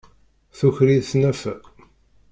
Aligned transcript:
Tuker-iyi 0.57 1.01
tnafa. 1.09 1.55